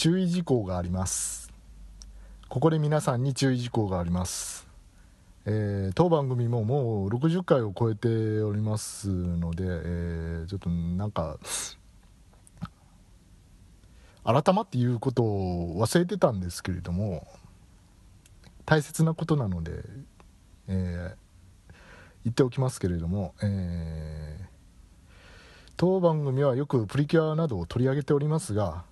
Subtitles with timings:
[0.00, 1.52] 注意事項があります。
[2.48, 4.66] ここで皆さんに注意事項があります。
[5.44, 11.38] えー、当番組ももう60回を超えておりますので、えー、ちょっとなんか
[14.24, 17.26] 改まって言うことを忘れてたんですけれども
[18.64, 19.82] 大切なことなので、
[20.66, 21.74] えー、
[22.24, 24.44] 言っておきますけれども、えー、
[25.76, 28.88] 当番組はよくプリキュアなどを取り上げておりますが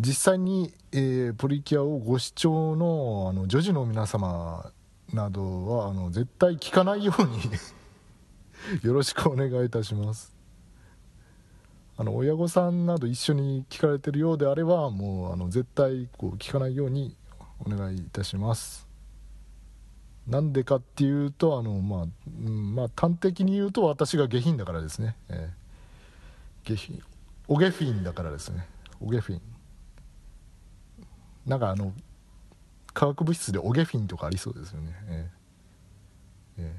[0.00, 4.72] 実際に、えー、プリキュアをご視聴のあの女児の皆様
[5.12, 7.38] などはあの絶対聞かないように
[8.82, 10.34] よろしくお願いいたします。
[11.98, 17.14] あの親御さんなど一緒に聞かれてるようであればもうあの絶対こう聞かないように
[17.58, 18.88] お願いいたします。
[20.26, 27.02] なんでかっていうとあの、まあうん、まあ端的に言うと私が下品だからですね、えー、下品
[27.48, 28.66] お下品だからですね。
[28.98, 29.42] お下品。
[31.50, 31.92] なんかあの
[32.94, 36.76] 化学物質でオゲフィンとかありそうですよね、えーえ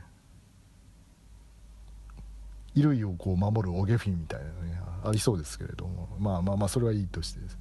[2.76, 6.08] ー、衣類をこう守るオゲフィンみたいなのねありそうですけれども。
[6.20, 7.60] まあまあまあそれはいいとしてですね。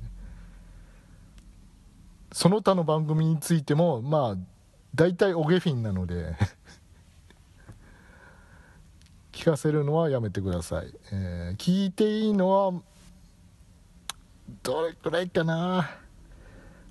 [2.33, 4.37] その他の番組についてもまあ
[4.95, 6.37] 大体オゲフィンなので
[9.33, 12.81] 聞かせるのはやめてください、えー、聞いていいのは
[14.63, 16.00] どれくらいかな。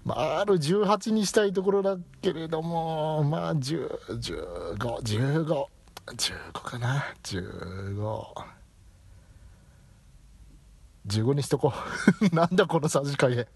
[0.06, 5.66] まあ、R18 にしたいところだけれども、まあ、10、15、15、
[6.08, 8.60] 15かな、15。
[11.08, 11.74] 15にしとこ
[12.32, 12.34] う。
[12.36, 13.48] なんだこのさじ加減。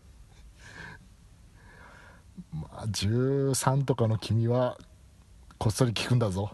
[2.52, 4.78] まあ、13とかの君は、
[5.58, 6.52] こっそり聞くんだぞ。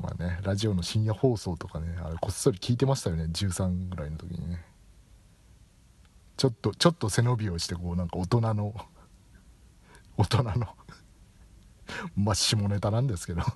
[0.00, 4.64] まあね、ラジオの深夜放送とかね、あれこっそり聞いてましたよね、13ぐらいの時にね。
[6.38, 8.72] ちょっとちょっと背伸びをしてこうなんか大人の
[10.16, 10.52] 大人の
[12.16, 13.42] まあ下ネタなんですけど。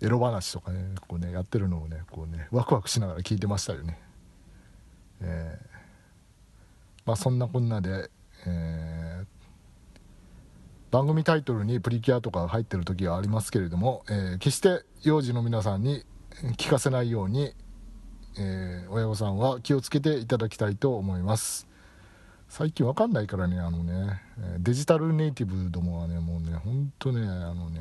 [0.00, 3.98] エロ話とかねこうねやってるのをねこうねワクワクしながら聞いてましたよね。
[5.20, 5.66] えー、
[7.06, 8.10] まあそんなこんなで、
[8.44, 9.26] えー、
[10.90, 16.04] 番組タイトルにプリキュアとか入ってる時はありますけれども、えー、決して幼児の皆さんに
[16.56, 17.54] 聞かせないように
[18.38, 21.68] えー、親御さんは気をつけていただきたいと思います。
[22.48, 24.20] 最近わかんないからねあのね
[24.58, 27.80] デジタルネイティブどもはねもうねほんとねあのね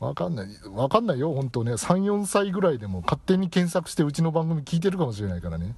[0.00, 1.74] わかんないわかんないよ本当ね。
[1.74, 5.76] 34歳ぐらいでも勝手に検索してうちの番組聞いてるかもしれないからね。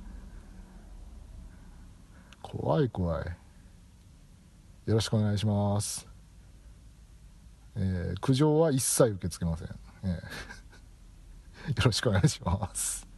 [2.42, 3.26] 怖い怖い。
[4.86, 6.08] よろしくお願いします。
[7.76, 9.68] えー、苦情は一切受け付けません、
[10.04, 10.63] えー。
[11.68, 13.13] よろしくお願いします。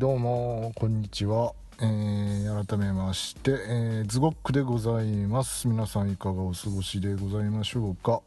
[0.00, 5.68] どうもこんにちは、えー、改めまして、えー、ズゴックでございます。
[5.68, 8.22] 皆さんいかがお過ごしでございましょうか。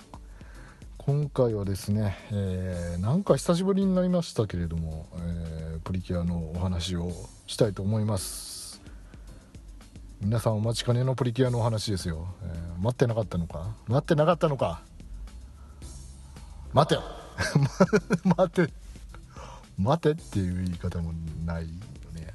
[0.99, 7.11] 今回はですね、えー、なんか久しぶりになりましたけれども、えー、プリキュアのお話を
[7.47, 8.79] したいと思います。
[10.21, 13.75] 皆さんお待ちかねのプリキュアのお話ですよ、えー、待ってなかったのか？
[13.87, 14.83] 待ってなかったのか？
[16.71, 17.01] 待てよ。
[18.37, 18.82] 待て。
[19.77, 21.13] 待てっていう言い方も
[21.45, 21.69] ないよ
[22.13, 22.33] ね、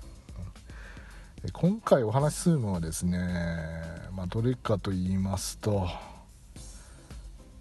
[1.52, 3.19] 今回お話しするのはですね、
[4.14, 5.88] まあ、どれかと言いますと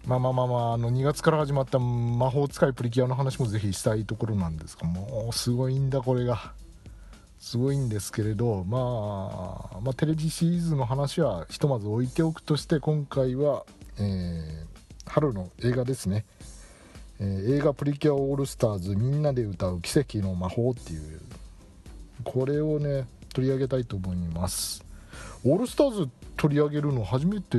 [0.05, 6.53] まあまあまあまああの2月から始まった魔法使いプリキュアの話もぜひしたいところなんですがもうすごいんだこれが。
[7.39, 13.63] すごいんですけれど、まあ、まあテレビシリーズの話はひとまず置いておくとして今回は、
[13.99, 16.25] えー、春の映画ですね。
[17.19, 21.21] えー、映画「プリキュアオールスターズみんなで歌う奇跡の魔法」っていう
[22.23, 24.83] これをね取り上げたいと思います。
[25.43, 27.57] オールスターズ取り上げるの初めて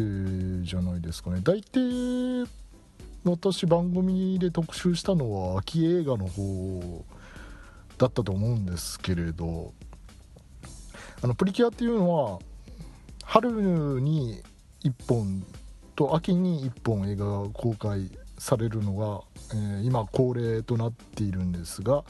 [0.62, 1.40] じゃないですかね。
[1.42, 2.46] 大体
[3.24, 7.04] 私番組で特集したのは秋映画の方
[7.98, 9.72] だったと思うんですけれど
[11.20, 12.38] あのプリキュアっていうのは
[13.24, 13.50] 春
[14.00, 14.40] に
[14.84, 15.44] 1本
[15.96, 19.22] と秋に1本映画が公開されるのが、
[19.52, 22.04] えー、今恒例となっているんですが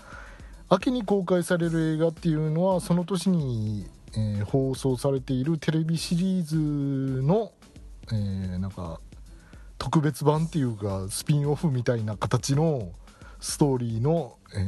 [0.69, 6.57] 秋に公開される映画っていうのはその年に、えー、放送されているテレビシリーズ
[7.23, 7.53] の、
[8.13, 9.01] えー、なんか
[9.79, 12.91] 特別版っていうかスピンオフみたいな形の
[13.41, 14.59] ストーリーの、え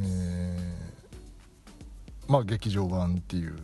[2.29, 3.59] ー、まあ、劇場版っていう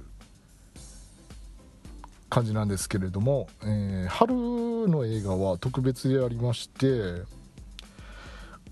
[2.28, 7.22] 感じなんですけれども、えー、春の映画は特別でありまして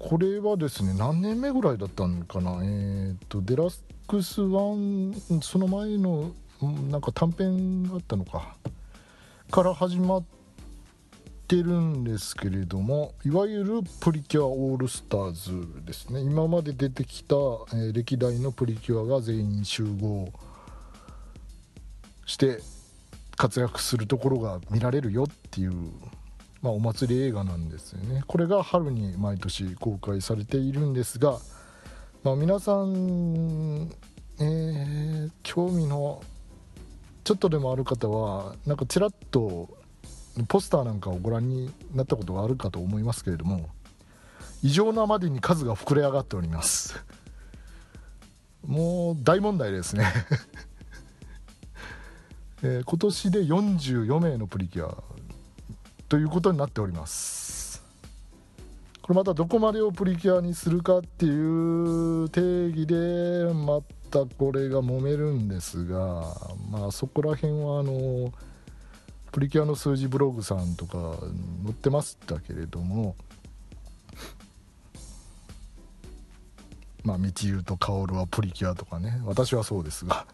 [0.06, 2.60] これはですね何年目ぐらいだったのかな？
[2.62, 6.30] えー、っとデラックス1その前の
[6.90, 8.54] なんか短編があったのか？
[9.50, 10.24] から始まっ
[11.48, 16.20] てるんですけれどもいわゆるプリキュアオールスターズですね。
[16.20, 17.36] 今まで出てきた、
[17.74, 20.30] え、歴代のプリキュアが全員集合
[22.26, 22.58] して
[23.36, 25.72] 活躍するところが見られるよっていう、
[26.64, 28.24] まあ、お祭り映画なんですよね。
[28.26, 31.38] これが春に毎年公開されているんですが、
[32.22, 33.92] まあ、皆さん、
[34.40, 36.22] えー、興味の
[37.22, 39.76] ちょっとでもある方はなんかちらっと
[40.48, 43.68] ポスターなんかをご覧になったことがあるかと思いますけれども
[44.62, 46.98] 異常なまでに数が膨れ上がっております。
[48.66, 50.06] もう大問題ですね。
[52.64, 55.13] えー、今年で44名のプリキュア。
[56.14, 57.82] ということになっております。
[59.02, 63.80] これまたどこまでをプリキュアにするかっていう定義でま
[64.12, 66.22] たこれが揉めるんですが
[66.70, 68.32] まあそこら辺はあの
[69.32, 71.16] プリキュアの数字ブログさんとか
[71.64, 73.16] 載ってましたけれども
[77.02, 79.20] まあ道言と薫はプリキュアとかね。
[79.24, 80.26] 私はそうですが。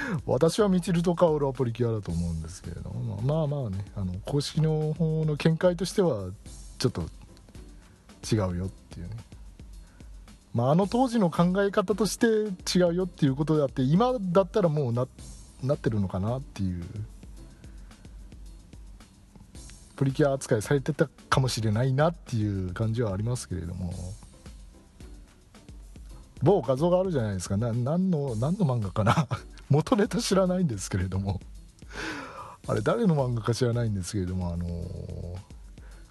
[0.26, 2.95] 私はミチルとカオルはプリキュアだと思うんですけれども。
[3.22, 6.30] まあまあねあの公式の方の見解としては
[6.78, 7.02] ちょっと
[8.30, 9.16] 違うよっていうね。
[10.54, 15.06] まあ、あの当時の考え方として違うよっていうことであって今だったらもうな
[15.62, 16.84] なってるのかなっていう。
[19.96, 23.92] プリキュア扱いされてたかもしれないなっていう感じはありますけれども。
[26.42, 27.56] 某画像があるじゃないですか。
[27.56, 29.26] な何の何の漫画かな。
[29.70, 31.40] 元ネタ知らないんですけれども。
[32.68, 34.66] あれ誰の漫画か知らないんですけれどもあの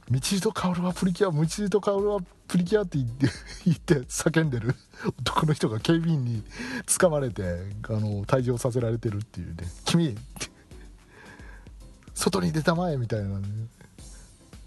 [0.09, 3.27] 道と薫はプリキュア道と薫はプリキュアって言って
[3.65, 4.75] 言って叫んでる
[5.19, 6.43] 男の人が警備員に
[6.85, 7.43] 掴まれて
[7.89, 10.15] あの退場させられてるっていうね「君
[12.13, 13.47] 外に出たまえ」みたいなね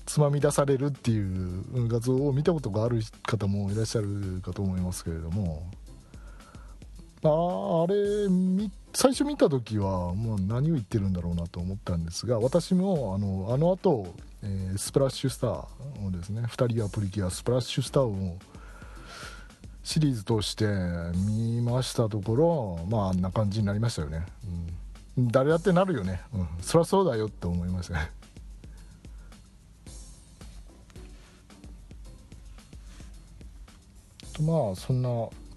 [0.06, 5.70] つまみ出されるっていう画像を見たことがある方もいらっしゃるかと思いますけれども
[7.24, 7.94] ああれ
[8.94, 15.50] 最初見た時はもう何を言ってるんだろうなと思ったんですが私もあのあの後、えー、スプラッシュスター
[16.06, 18.38] をですね2人はプリキュアスプラッシュスターを
[19.82, 20.66] シリーズ通して
[21.26, 24.24] 見ましたところまああんな感じになりましたよね、
[25.16, 28.10] うん、誰だってなるよね、うん、そりゃそうだよって思いましたね。
[34.46, 35.08] まあそんな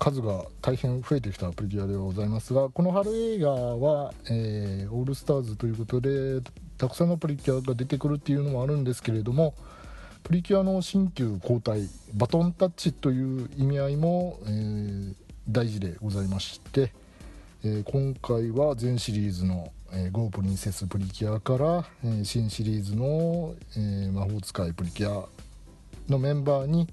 [0.01, 6.41] 数が大変増えてきたプリキュアではございますがこの春映画は、えー、オールスターズということで
[6.79, 9.53] たくさんのプリキュアが出てくるっていうのもあるんですけれども
[10.23, 15.13] プリキュアの新旧交代バトンタッチという意味合いも、えー、
[15.47, 16.91] 大事でございまして、
[17.63, 25.29] えー、今回は全シリーズの「えー、ゴープリンセスプリキュア」から、えー、新シリーズの、えー「魔法使いプリキュア」
[26.09, 26.87] のメンバーに、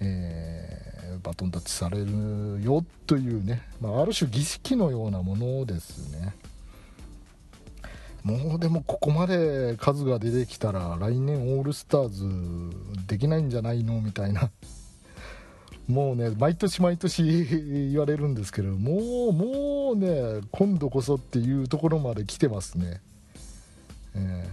[0.00, 6.34] えバトンタッチされるよというね、まあ、ある種儀式のようなものですね。
[8.22, 14.50] もうでもここまで数が出てきたら来年オールスターズできないんじゃないのみたいな。
[15.88, 17.44] もうね毎年毎年
[17.90, 23.02] 言われるんですけどもうもうね今度こそっていうところまで来てますね、
[24.14, 24.50] えー、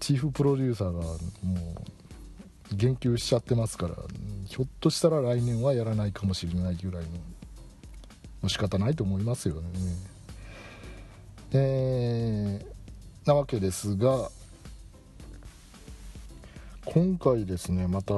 [0.00, 2.03] チーフプロデューサーがもう
[2.74, 3.94] 言及しちゃってますから
[4.46, 7.04] ひょっとしたら来年はやらないかもしれないぐらい
[8.42, 9.68] の仕方ないと思いますよね。
[11.52, 14.28] えー、なわけですが
[16.84, 18.14] 今回ですねまた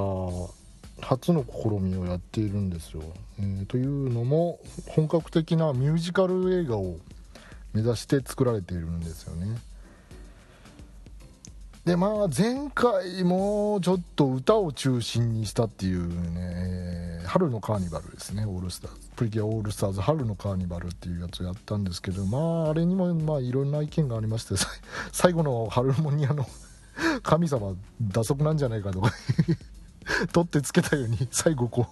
[1.02, 3.02] 初の試みをやっているんですよ、
[3.38, 4.58] えー、というのも
[4.88, 6.96] 本格的なミュージカル映画を
[7.74, 9.58] 目指して作られているんですよね
[11.86, 18.44] でまあ前回もちょっと歌を中心にしたっていうね春のカーニバルですね。
[18.44, 19.08] オールスターズ。
[19.14, 24.54] プリキュアオールスターズ春のカーニバルっていうやつをやったんですけどまああれにもまあいろんな意見がありまして
[25.12, 26.44] 最後のハルモニアの
[27.22, 29.12] 神様蛇足なんじゃないかとか
[30.32, 31.86] 取ってつけたように最後こ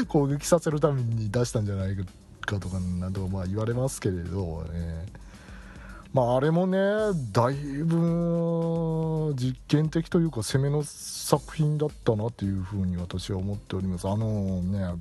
[0.00, 1.96] う攻撃させるために出したんじゃない
[2.40, 5.27] かとかなどまあ言われますけれど、えー。
[6.12, 6.78] まあ、あれもね
[7.32, 14.08] だいぶ実験的というか攻めの作品だったなというふうに私は思っております。
[14.08, 14.94] あのね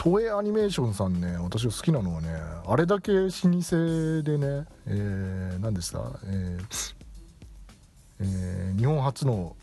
[0.00, 2.28] 東映アニメーションさんね私が好きなのはね
[2.66, 3.36] あれだけ老舗
[4.22, 6.94] でね、えー、何でした、えー
[8.20, 9.56] えー、日本初の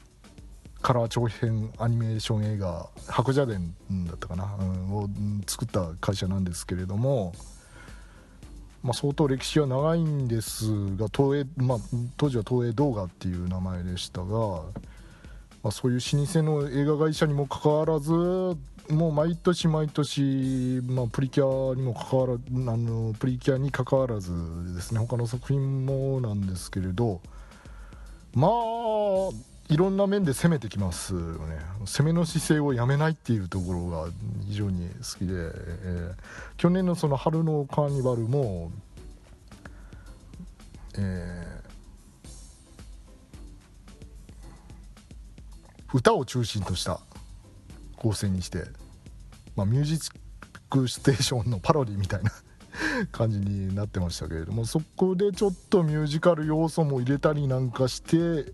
[0.82, 3.74] カラー長編アニメーション映画「白蛇伝」
[4.05, 5.10] だったかな、うん、を
[5.48, 7.34] 作った会社なんですけれども
[8.86, 11.77] まあ、相当歴史は長いんですが東映、まあ、
[12.18, 22.38] 当時は東映動画っていう名前でしたが、まあ、そういう老舗の映画会社にもかかわらずもう毎年毎年、まあ、プリキュアにもかかわらあ
[22.77, 24.32] のプリキュアにかかわらず
[24.75, 25.00] ですね。
[25.00, 27.22] 他の作品もなんですけれど
[28.36, 28.51] まあ
[29.68, 31.58] いろんな面で攻めてきますよね。
[31.86, 34.10] 攻めの姿勢をやめないっていうところが
[34.48, 36.16] 非常に好きで、えー、
[36.58, 38.72] 去年のその春のカーニバルも、
[40.98, 47.00] えー、歌を中心とした
[47.98, 48.66] 構成にして、
[49.56, 50.12] まあ、ミュージッ
[50.70, 52.32] クステーションのパロディみたいな
[53.12, 58.54] 感じになってましたけれどもそこでちょっとミュージカル要素も入れたりなんかして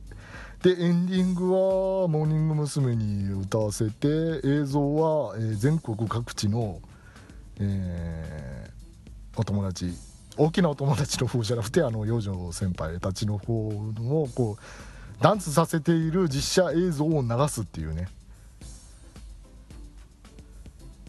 [0.63, 2.95] でエンディングはモーニング娘。
[2.95, 4.07] に歌わせて
[4.43, 6.79] 映像は、えー、全国各地の、
[7.59, 9.91] えー、お友達
[10.37, 18.07] 大きなお友達の方じゃなくてあの幼女先輩たちの方のこうダンスさせている実写映像を流すっていうね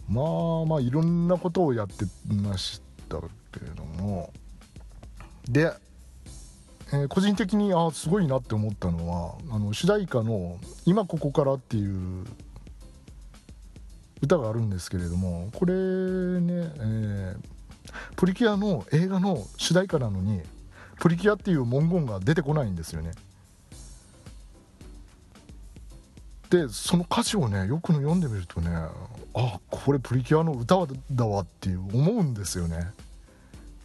[0.09, 3.17] まあまあいろんなことをやってました
[3.51, 4.33] けれども
[5.47, 5.71] で
[6.93, 12.23] えー、個人的にあすごいなって思ったのはあの主題歌の「今ここから」っていう
[14.21, 17.37] 歌があるんですけれどもこれね、えー、
[18.15, 20.41] プリキュアの映画の主題歌なのに
[20.99, 23.11] プリキュアっていう文言が出てこないんですよね
[26.51, 28.69] でその歌詞をねよく読んでみるとね
[29.33, 32.83] あこれプリキュアの歌だわっていう思うんですよねや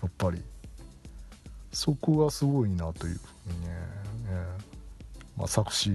[0.06, 0.42] っぱり。
[1.72, 3.74] そこがすごいなというふうにね、ね。
[5.36, 5.90] まあ、作詞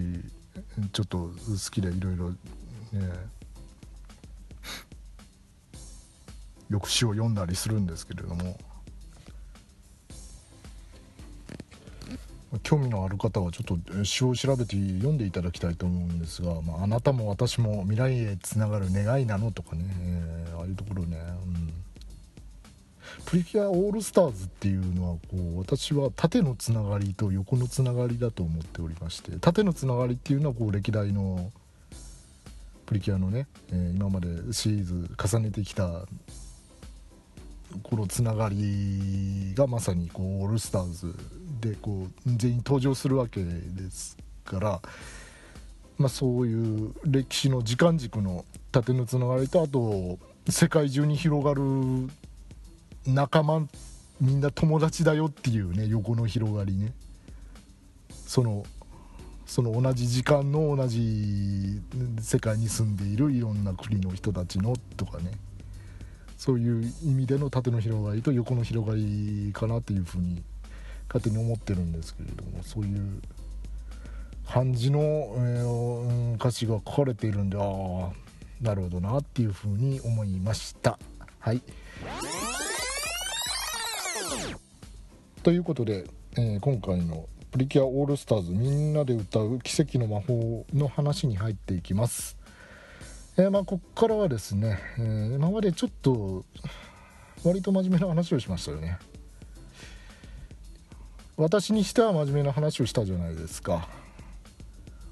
[0.92, 1.32] ちょっと好
[1.72, 2.38] きでいろいろね。
[6.70, 8.58] よく詩を読んだりするんですけれども。
[12.62, 21.74] 興味のある方はちょっと詩を調べて読んでいただきたいと思うんですが「まあ、あなたも私も未来へつながる願いなの」とかね、えー、ああいうところね、うん。
[23.26, 31.52] プリキュアオールスターズっていうのはこう私は縦のつながりと横のつながりだと思っておりまして縦のつながりっていうのはこう歴代の
[32.86, 36.06] プリキュアのね、えー、今までシリーズ重ねてきた
[37.82, 41.16] このつながりがまさにこうオールスターズ
[41.60, 44.82] でこう全員登場するわけですから、
[45.98, 51.62] まあ、そういう歴史の時間軸の縦のつながりとあと世界中に広がる
[53.08, 53.68] 仲間
[54.22, 56.94] みんな友達だよっていうね横の広がりね。
[58.26, 58.64] その
[59.46, 61.82] その同じ時間の同じ
[62.20, 65.32] 世界に住んでいるいろんな国の人たちのとかね。
[66.38, 70.44] そういう意味での縦の広がりと横の広がりかなっていうふうに
[71.08, 73.22] 勝手に思ってるんですけれどもそういう
[74.50, 78.12] 感じの、えー、歌詞が書かれているんでああ
[78.62, 80.98] なるほどなっていうふうに思いました。
[81.40, 81.62] はい。
[85.44, 86.06] ということで、
[86.38, 92.38] えー、今回のプリキュアオールスターズみんなで歌う奇跡の魔法の話に入っていきます。
[93.38, 96.46] えー、まあ、こっからはですね、えー、今までちょっと
[97.44, 98.98] 割と真面目な話をしましたよね。
[101.36, 103.88] 私にしては真面目な話をしたじゃないですか。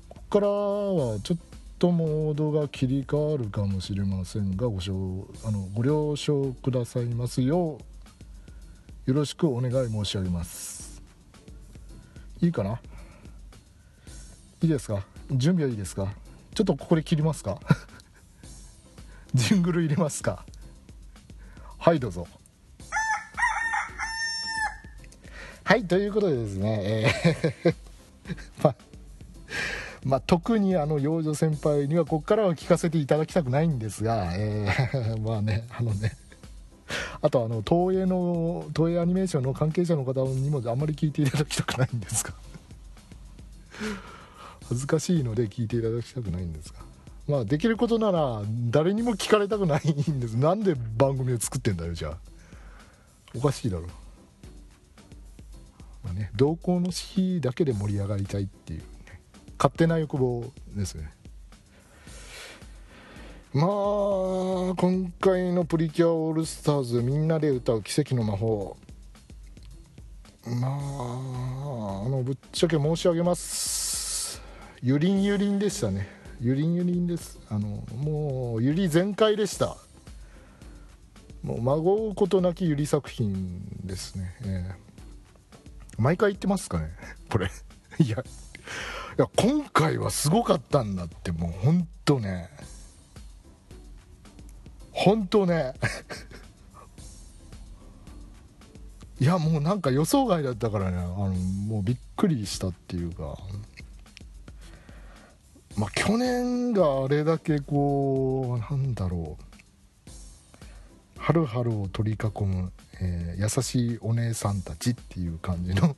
[0.08, 1.38] こっからはちょっ
[1.78, 7.91] とモードが切り替わるかもしれませんがごあのご了承くださいますよう
[9.06, 11.02] よろしくお願い申し上げます。
[12.42, 12.80] いいかな？
[14.62, 15.04] いいですか？
[15.32, 16.14] 準備はいいですか？
[16.54, 17.60] ちょっとここで切りますか？
[19.34, 20.46] ジングル入れますか？
[21.78, 22.28] はいどうぞ。
[25.64, 27.76] はいということでですね、えー
[28.64, 28.76] まあ
[30.04, 36.18] まあ、特にあの幼女先輩にはここからは聞かせていただきたくないんですが、えー、 まあねあのね
[37.22, 42.34] あとあの東映の東映アニメーションの関係者の方にもあんまり聞いていただきたくないんですが
[44.68, 46.80] 恥ずかしいので聞いていただきたくないんですが
[47.28, 50.34] まあできることなら誰にも聞かれたくないんです。
[50.36, 52.18] なんで番組を作ってんだよじゃあ。
[53.34, 53.88] おかしいだろ。
[56.04, 58.86] まあね同行の日だけで盛り上がりたいっていう、ね、
[59.58, 61.12] 勝手な欲望ですね。
[63.54, 63.68] まあ
[64.78, 68.78] 今回の「プリキュアオールスターズ」みんなで歌う奇跡の魔法。
[70.46, 74.42] まああのぶっちゃけ申し上げます。
[74.82, 76.08] ゆりんゆりんでしたね。
[76.40, 77.40] ゆりんゆりんです。
[77.50, 79.76] あのもうゆり全開でした。
[81.44, 86.90] もう孫うことなきゆり作品ですね、えー、毎回言ってますかね？
[87.30, 87.52] これ。
[88.00, 88.22] いやい
[89.18, 92.50] や今回はすごかったんだってもう本当ね。
[95.04, 95.74] 本当ね。
[99.20, 100.98] いやもうなんか予想外だったからね。
[100.98, 103.36] あのもうびっくりしたっていうか。
[105.76, 109.44] まあ、去年があれだけこうなんだろう。
[111.18, 115.96] 春春を取り囲む、えー、優しいお姉さんたちっていう感じの。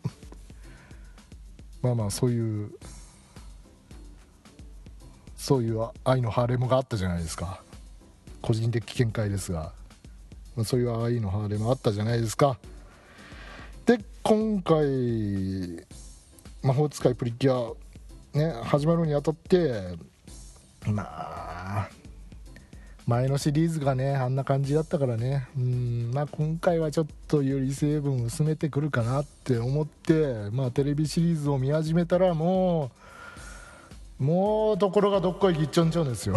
[1.81, 2.71] まあまあそういう
[5.35, 7.61] そういう愛のハーレムがあったじゃないですか。
[8.43, 9.71] 個人的見解ですが、
[10.55, 12.59] まあ、そういう愛のハーレムあったじゃないですか。
[13.85, 15.85] で今回
[16.61, 17.83] 魔法使いプリキュア
[18.33, 19.95] ね、始まるにあたって
[20.87, 21.89] まあ
[23.05, 25.47] 前のシリーズがねあんな感じだったからね。
[25.55, 33.12] うんまあ今回はちょっとより成分薄めてくるかなって思ってまあテレビシリーズを見始めたらもう
[34.23, 36.35] もうところがどっこいぎっちょんちょんですよ。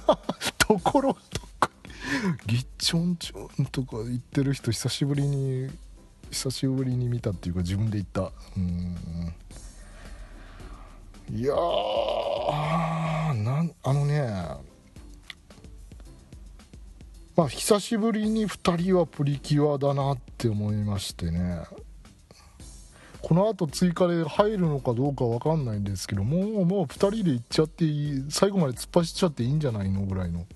[0.56, 1.68] ところがどっこ
[2.48, 5.70] いぎっちょんちょんとか言ってる人久しぶりに
[6.30, 8.32] 久しぶりに見たっていうか自分で言った。
[8.56, 9.34] うん。
[11.30, 11.54] いや
[13.44, 14.22] なんあのね
[17.36, 21.64] まあ久しぶりに2人はプリキュアだなって思いましてね。
[23.20, 30.46] このあと追加で入るのかどうか分かんないんですけどもうもう2人で行っちゃっていい最後まで突っ走っちゃっていいんじゃないのぐらいの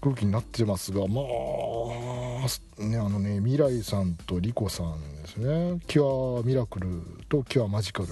[0.00, 5.80] 空気になってますがまあねあのね未来さんとリコさんですね。
[5.86, 8.08] キュアミラクルとキュアマジカル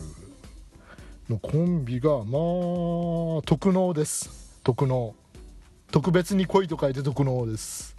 [1.29, 2.39] のコンビがま
[3.39, 4.59] あ特能です。
[4.65, 5.15] 特能
[5.91, 7.95] 特別に恋と書いて特能です。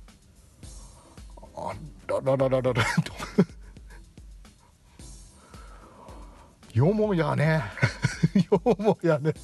[1.56, 1.74] あ
[2.08, 3.14] ららららららと
[6.74, 7.64] よもやね。
[8.52, 9.40] よもやねって。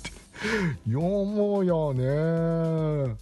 [0.89, 3.15] よもやね。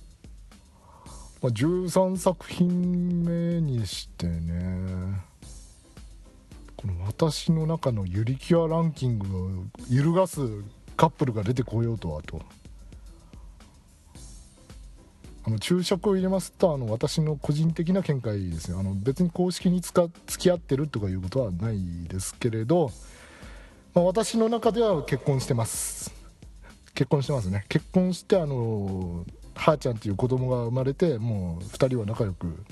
[1.41, 5.21] まあ、13作品目にしてね。
[6.77, 9.49] この私の中のユリキュアランキングを
[9.89, 10.39] 揺るがす
[10.95, 12.41] カップルが出てこようとはと。
[15.43, 18.79] あの注釈を入れますとあの私の個人的な見解ですよ。
[18.79, 22.91] あの別に公式につか付き合ってるとかいうことはないですけれど、
[23.93, 26.13] まあ、私の中では結婚してます。
[26.93, 27.65] 結婚してますね。
[27.69, 32.63] 結婚してあのはーちゃんっていう子供が生まれてもう2人は仲良く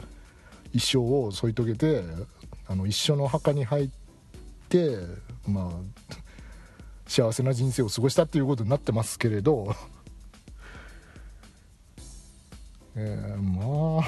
[0.73, 2.03] 一生を添い遂げて
[2.67, 3.89] あの一緒の墓に入っ
[4.69, 4.97] て
[5.47, 6.15] まあ
[7.07, 9.75] 幸せな人生を過ごしたっていうことになってますけれど。
[12.95, 14.03] えー、ま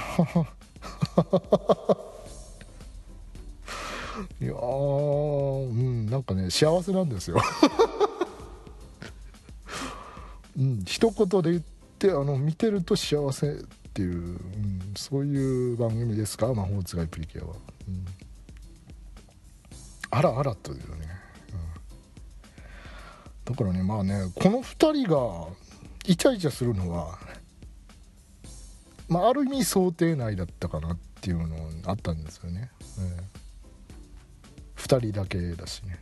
[1.15, 2.16] あ。
[4.41, 4.55] いやう
[5.71, 7.41] んなんかね幸せなんですよ。
[10.57, 11.63] うん一言で言っ
[11.99, 13.53] てあの見てると幸せっ
[13.93, 16.53] ていう、うん、そういう番組ですか？
[16.53, 17.55] 魔法使いプリキュアは。
[17.87, 18.05] うん。
[20.09, 20.85] あらあらというね、
[23.47, 25.49] うん、だからねまあねこの2人が
[26.05, 27.19] イチャイチャするのは、
[29.09, 33.23] まあ、ある意味想定内だったかなっていうのあったんですよね、えー、
[34.77, 35.99] 2人だけだしね。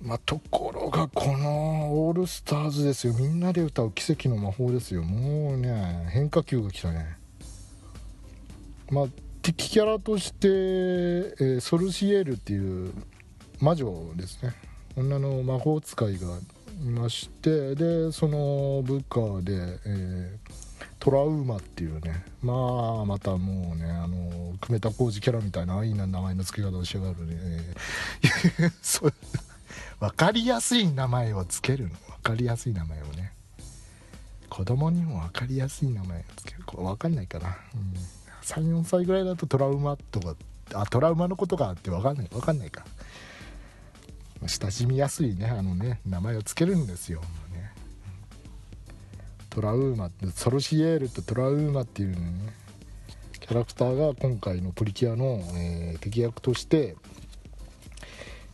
[0.00, 3.14] まあ、ところがこのオールスターズですよ。
[3.14, 5.02] みんなで歌う奇跡の魔法ですよ。
[5.02, 7.16] もうね変化球が来たね。
[8.90, 9.06] まあ
[9.42, 12.92] 敵キャラとして、えー、ソルシエールっていう
[13.60, 14.52] 魔女ですね。
[14.96, 16.38] 女の魔法使いが
[16.80, 20.67] いましてでその部下で、えー
[21.08, 22.22] トラウマっていうね。
[22.42, 22.52] ま
[23.00, 27.34] あまたもうねあの久米田浩二キャラみたいな安易な名前の付け方をしやがるね。
[28.82, 29.14] そう。
[30.00, 31.94] 分かりやすい名前を付けるの。
[31.94, 33.32] 分かりやすい名前をね。
[34.50, 36.64] 子供にも分かりやすい名前を付ける。
[36.76, 37.94] 分かんないかな、うん、
[38.42, 40.36] 34歳ぐらいだとトラウマとか
[40.74, 42.28] あトラウマのことがあって分かんない。
[42.28, 42.84] 分かんないか。
[44.46, 47.22] 親しみやすいねあのね名前を付けるんですよ、
[49.58, 52.16] トラウマソルシエールとトラウーマっていうね
[53.40, 56.94] キャラクターが今回のプリキュアの、えー、敵役として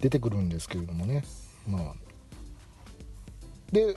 [0.00, 1.22] 出てくるんですけれどもね。
[1.68, 1.94] まあ
[3.70, 3.94] で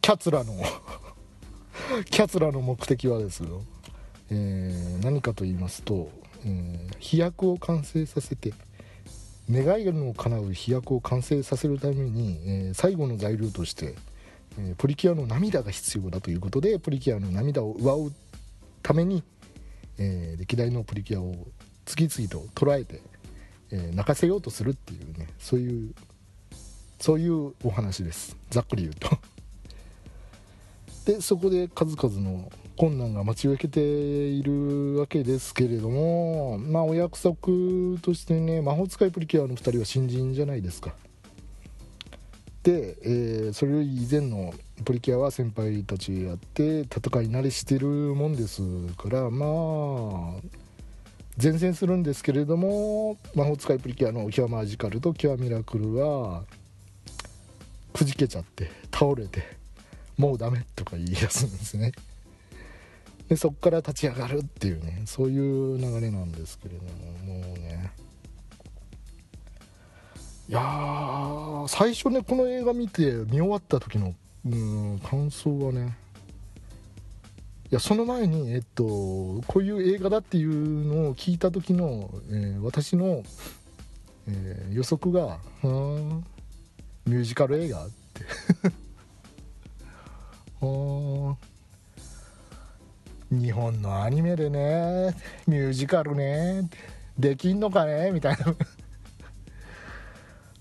[0.00, 0.52] キャツラの
[2.10, 3.62] キャツラの目的はですよ、
[4.30, 6.10] えー、何かと言いますと、
[6.44, 8.52] えー、飛躍を完成させて
[9.48, 13.94] 願いの叶う飛躍を完成させるために、えー、最後の材料として、
[14.58, 18.12] えー、プリキュアの涙が必要だということでプリキュアの涙を奪う
[18.82, 19.22] ために、
[19.98, 21.34] えー、歴代のプリキュアを
[21.84, 23.00] 次々と捉えて、
[23.70, 25.94] え泣かせようとするっていうねそういう
[27.00, 28.36] そういうお話です。
[28.50, 29.08] ざっくり言うと。
[31.10, 37.36] でそこで数々の困難が待ち受けているわけですけれどもまあお約束
[38.02, 40.94] としてね魔法使いプリキュアの2人は新人じゃないですか。
[42.68, 44.52] で、えー、それより以前の
[44.84, 48.60] プリキュアは先輩たちやって戦い慣れしてるもんです
[48.98, 50.40] からまあ
[51.42, 56.42] 前線するんですけれども魔法使いプリキュアのキュアマジカルとキュアミラクルは
[57.94, 59.44] くじけちゃって倒れて
[60.18, 61.92] もうダメとか言い出すんですね。
[63.30, 67.92] でそこから立ち上がるっていうねそういう流れなんですけれどももうね。
[70.48, 74.14] いや最初ねこの映画見て見終わった時の
[74.46, 75.94] うん感想はね
[77.70, 83.22] いやその前に、えっと、こういう映画だっていうのを聞いた時の、えー、私の、
[84.26, 88.24] えー、予測が「ミュージカル映画」って。
[93.30, 95.14] 日本のアニメでね
[95.46, 96.70] ミュージカルね
[97.18, 98.56] できんのかねみたいな。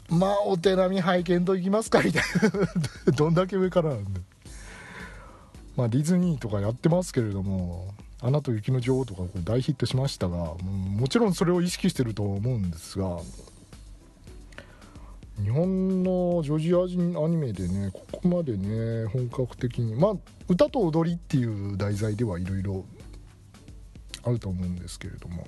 [0.09, 2.23] まあお手並み拝見といきますかみたい
[3.05, 3.11] な。
[3.13, 4.21] どんだけ上からなんで
[5.77, 13.19] まあディズニーとかやってますけれども「アナと雪の女王」とか大ヒットしましたがもちろんそれを意識してると思うんですが
[15.39, 20.13] 日本のジョージア人アニメでねここまでね本格的にまあ
[20.49, 22.85] 歌と踊りっていう題材ではいろいろ
[24.23, 25.47] あると思うんですけれども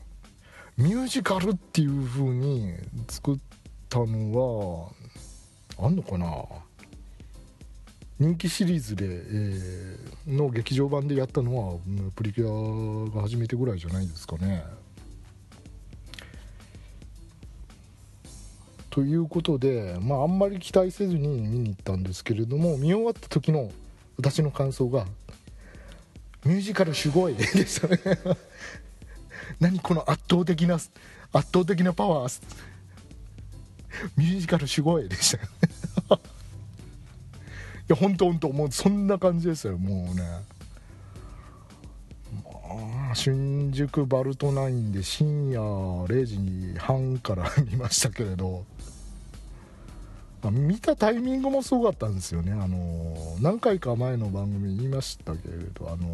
[0.78, 2.74] ミュージカルっていう風に
[3.08, 3.59] 作って
[3.90, 4.90] たのは
[5.80, 6.28] あんのかな？
[8.20, 11.80] 人気シリーズで、えー、の劇場版でやったのは
[12.16, 14.64] プリキュアが初めてぐらいじゃないですかね。
[18.90, 23.72] ということで、まあ、あんまり期待せずに見に行ったんですけれども見終わった時の
[24.18, 25.06] 私の感想が
[26.44, 28.00] 「ミュージカルすごい」でしたね。
[29.62, 30.92] 何この圧倒的な圧
[31.32, 32.42] 倒的なパワー
[34.18, 35.50] ミュージカルすごいでしたよね。
[37.90, 40.24] いや本当本当もうそんな感じですよもうね。
[42.44, 48.66] まあ新宿バルトナインで深夜0時半から見ましたけれど。
[50.42, 52.54] ま見たタイミングもすごかったんですよね。
[52.54, 56.08] あの何回か前の番組言いましたけれどあの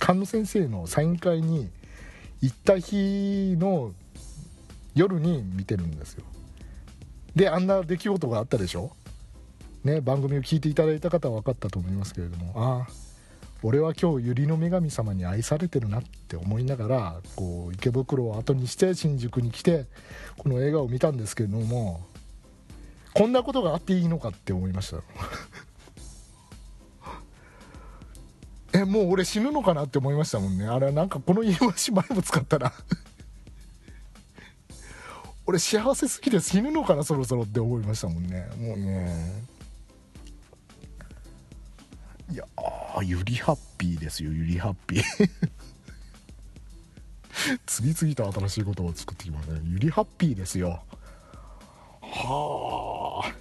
[0.00, 1.70] 菅野先生のサイン会に
[2.40, 3.92] 行った日の
[4.96, 6.24] 夜に見てるんですよ。
[7.36, 8.90] であんな出来事があったでしょ？
[9.84, 12.92] ね番組を聞いていただいた方は分かったと思いますけれどもああ
[13.62, 19.86] 俺は今日百合の女神様に愛されてるなって思いながらこう池袋を後にして新宿に来て
[20.38, 22.00] この映画を見たんですけれども
[23.14, 24.98] こんなことがあっていいのかって思いました。
[28.78, 30.66] えもう俺死ぬのかなって思いましたもんね。
[30.66, 32.72] あれなんかこの言い回し前も使ったら
[35.46, 38.48] 俺幸せすぎて死ぬのかなそろそろって思いましたもんね。
[38.58, 39.46] もうね。
[42.32, 45.02] いやーゆりハッピーですよゆりハッピー。
[47.66, 49.60] 次々と新しいことを作ってきますね。
[49.64, 50.82] ゆりハッピーですよ。
[52.00, 53.32] はあ。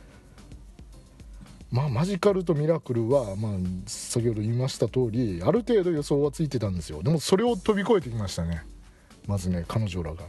[1.71, 3.53] まあマジカルとミラクルは、まあ、
[3.87, 7.01] 先ほど言いました通りある程度予想はついてたんですよ。
[7.01, 8.63] でもそれを飛び越えてきましたね。
[9.27, 10.25] まずね彼女らが、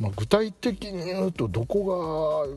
[0.00, 2.48] まあ、具体的に言うとどこ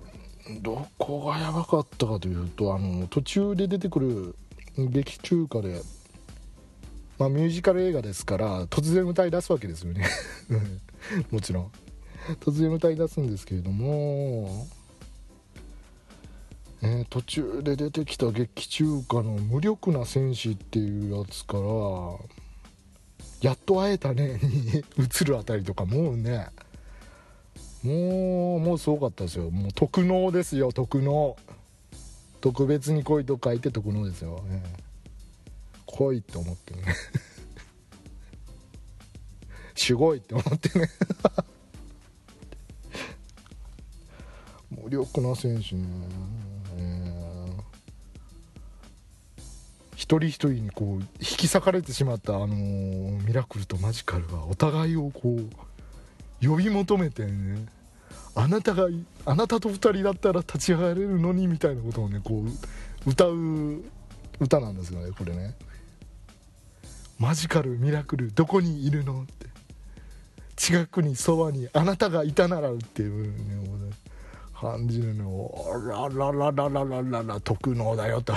[0.48, 4.36] がどこがやばかったかというとあの途中で出てくる
[4.78, 5.82] 劇中歌で、
[7.20, 10.08] まあ、ミュージカル映画ですから突然歌い出すわけですよね。
[11.30, 11.72] もちろん。
[12.40, 14.66] 突然歌い出すんですけれども、
[16.82, 21.64] えー、途中で出てきた劇中歌の「無力な戦士」っていうやつから
[23.42, 26.48] 「やっと会えたね」に移るあたりとかもうね
[27.84, 29.52] もうもうすごかったですよ。
[29.52, 31.36] もう特能ですよ特能
[32.40, 34.64] 特別に恋と書いて特能ですよ、ね、
[35.86, 36.84] 恋って思ってね。
[39.76, 40.90] すごいって思ってね。
[44.84, 45.86] 無力な選手ね、
[49.96, 55.48] 一人一人にこう引き裂かれてしまったあのー、ミラクルとマジカルがお互いをこう
[56.44, 57.66] 呼び求めてね
[58.36, 58.88] あなたが
[59.26, 63.84] あなたと2人だったら立ち上がれるのにみたいなことをねこう歌う
[64.40, 65.56] 歌なんですよねこれね。
[67.20, 69.54] マジカルミラクルどこにいるのって。
[70.56, 73.94] 近くにそばにあなたがいたならっていうね
[74.60, 75.14] 感じの。
[75.14, 78.34] ねあらららららららら特能だよと。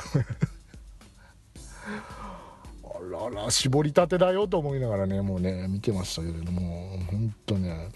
[3.10, 7.90] らら絞りたてだよと思いながらねもうね見てましたけれども本当ね。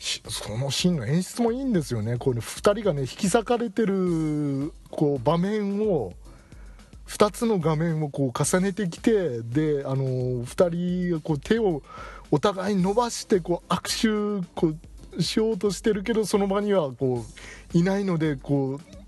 [0.00, 2.16] そのシーンの演出もいいんですよね。
[2.16, 6.14] これ2人がね引き裂かれてるこう場面を
[7.08, 10.04] 2つの画面をこう重ねてきてであの
[10.44, 11.82] 2人がこう手を
[12.30, 14.74] お互い伸ばしてこう握手こ
[15.16, 17.24] うしようとしてるけどその場にはこ
[17.74, 18.98] ういないのでこう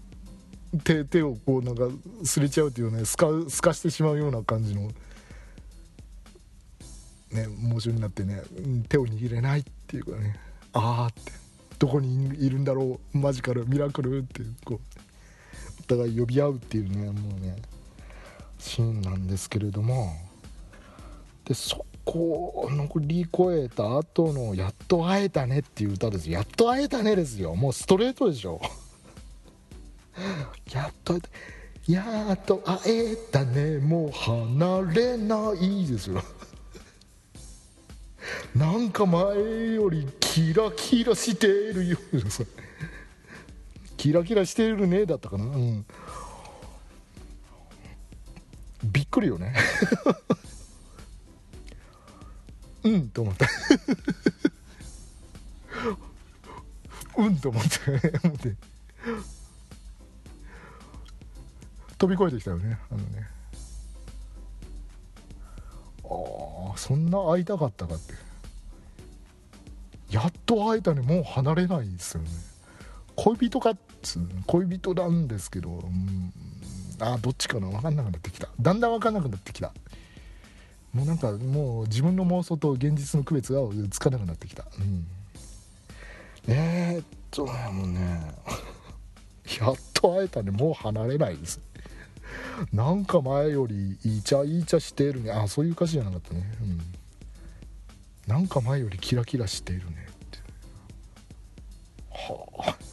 [0.84, 1.88] 手手をこうなんか
[2.24, 4.82] すれちゃうというねすかすかしてしまうような感じの、
[7.32, 8.42] ね、モーションになってね
[8.88, 10.38] 手を握れないっていうかね
[10.72, 11.32] ああって
[11.78, 14.78] どこにいるんだろうマジカルミラクルってこう
[15.80, 17.56] お互い呼び合うっていうねもうね
[18.58, 20.12] シーンなんですけれども
[21.44, 27.54] でそこを乗り越えた後の「やっと会えたね」っていう歌ですやっと会えたねですよ。
[27.56, 28.60] もうストレートでしょ。
[30.72, 31.18] やっと
[31.86, 33.78] やっと会えたね。
[33.78, 36.22] もう離れないですよ。
[38.54, 41.98] なんか前よりキラキラしてるよ
[43.96, 45.44] キラキラしてるねだったかな。
[45.44, 45.86] うん。
[48.84, 49.54] びっくりよね。
[52.82, 53.46] うんと思った
[57.18, 58.18] うんと思って。
[58.24, 58.54] 思って。
[62.00, 62.78] 飛び越えてきたよね。
[62.90, 63.26] あのね。
[66.02, 68.14] ああそんな会いたかったかって。
[70.08, 71.02] やっと会えたね。
[71.02, 72.30] もう離れないですよね。
[73.16, 76.32] 恋人かっつ恋人なんですけど、うん、
[77.00, 77.68] あどっちかな？
[77.68, 78.48] 分かんなくなってきた。
[78.58, 79.74] だんだん分かんなくなってきた。
[80.94, 83.60] もうなんかもう自分の妄想と現実の区別が
[83.90, 85.06] つかなくなってきた、うん、
[86.48, 88.34] えー、っとねもうね。
[89.60, 90.50] やっと会えたね。
[90.50, 91.60] もう離れないです。
[92.72, 95.32] なんか前よりイチャイチャしてるね。
[95.32, 96.44] あそういう歌詞じゃなかったね。
[96.60, 96.80] うん。
[98.26, 100.38] なんか前よりキラキラしているねって。
[102.10, 102.90] はあ。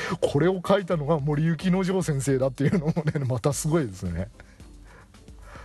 [0.20, 4.28] これを書いたのが森幸之丞先生だっていうのもね またすごいですね。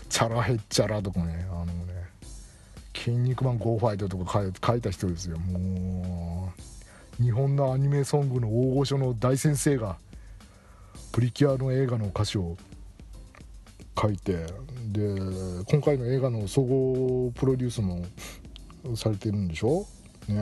[0.09, 2.09] チャラヘッチャラとかねあのね
[2.95, 5.37] 「筋肉マンゴーファイト」とか書いた人ですよ。
[5.37, 6.51] も
[7.19, 9.97] う日本のアニメソングの大御所の大先生が
[11.11, 12.57] プリキュアの映画の歌詞を
[14.01, 14.33] 書いて
[14.91, 15.15] で
[15.67, 18.05] 今回の映画の総合プロデュースも
[18.95, 19.85] されてるんでしょ？
[20.27, 20.37] ね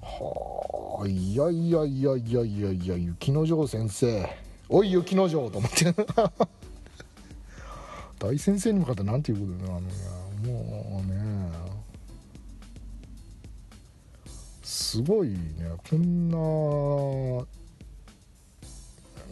[0.00, 4.28] はあいやいやいやいやいやいや雪之丞先生。
[4.68, 5.94] おい雪之丞と思って。
[8.18, 9.94] 大先生に向かって何て言うことだよあのね
[10.52, 11.52] もうね
[14.62, 15.36] すごいね
[15.90, 16.36] こんな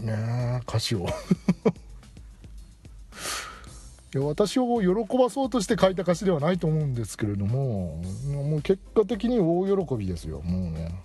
[0.00, 1.06] ね歌詞を。
[4.12, 11.00] いや私を喜ばそうとして書いた歌詞ではないと思うんですけれどももう結果的に大喜びですよもうね。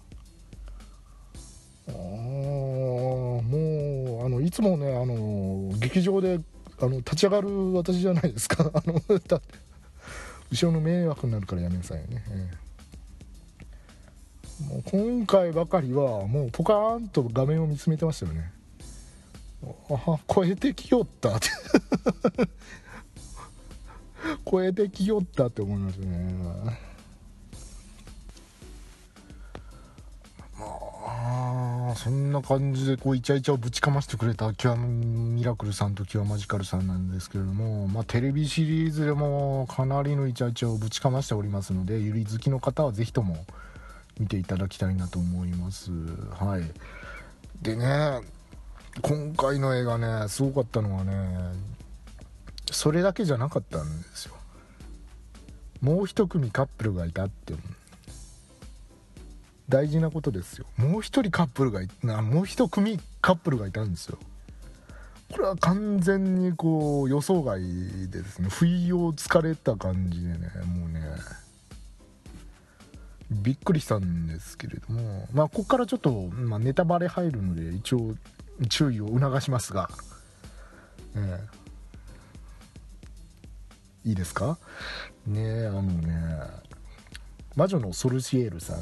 [1.88, 3.44] あも
[4.24, 6.40] うあのいつもねあの劇場で
[6.80, 8.72] あの立ち上がる私じゃないですか。
[8.74, 9.40] あのだ
[10.52, 12.50] 後ろの迷惑になるからやめなさいよね、え
[14.62, 18.55] え、もう今回ばかりはもうポカーンと画面を見つめてましたよね。
[19.64, 21.36] あ超えてきよった。
[21.36, 21.50] って
[24.50, 26.86] 超えてきよったって思いますね。
[30.58, 43.46] まあそんな感じでこうイチャイチャをぶちかましてくれたキュアミラクルさんとキュアマジカルさんなんですけれども、まあ、テレビシリーズでもかなりのイチャイチャをぶちかましておりますのでゆり好きの方はぜひとも
[44.20, 45.92] 見ていただきたいなと思います。
[46.32, 46.64] はい。
[47.62, 48.22] でね
[49.02, 51.14] 今回の映画ねすごかったのはね
[52.72, 54.36] それだけじゃなかったんですよ。
[55.82, 57.54] もう一組カップルがいたって
[59.70, 60.66] 大事なことですよ。
[60.78, 64.18] もう一人カップルがいなもう一組カップルがいたんですよ。
[65.32, 67.62] これは完全にこう予想外
[68.10, 68.50] でですね。
[68.50, 71.02] 不意をつかれた感じでねもうね。
[73.32, 75.28] びっくりしたんですけれども。
[75.34, 78.16] まあここからちょっと、まあ、ネタバレ入るので一応
[78.70, 79.90] 注意を促しますが、
[81.16, 84.58] えー、いいですか？
[85.28, 86.16] ねえあのね
[87.56, 88.82] 魔女のソルシエールさん。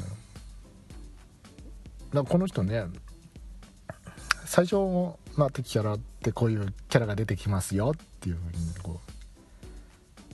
[2.12, 2.86] だこの人ね
[4.44, 4.76] 最初、
[5.36, 9.00] まあ、敵キャラってこういうキャラが出てきますよっていうふうにこ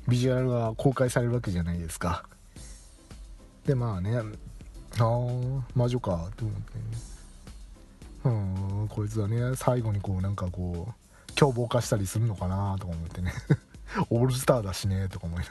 [0.07, 2.27] うビジュアルが公開されるわけじゃないですか。
[3.65, 4.25] でまあねああ
[5.75, 6.85] 魔女かって思って、ね
[8.25, 13.33] うんこいつはね最後にこうなんかこう凶暴化したりするのかなとか思ってね。
[14.11, 15.45] オールスターだしねとか思い